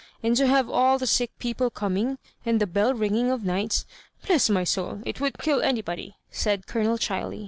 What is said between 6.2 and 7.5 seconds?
said Colonel Cbiley.